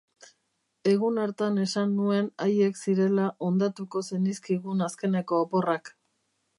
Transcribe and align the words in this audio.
Egun 0.91 1.19
hartan 1.23 1.59
esan 1.65 1.93
nuen 1.99 2.31
haiek 2.47 2.81
zirela 2.87 3.29
hondatuko 3.49 4.05
zenizkigun 4.09 4.85
azkeneko 4.91 5.45
oporrak. 5.47 5.99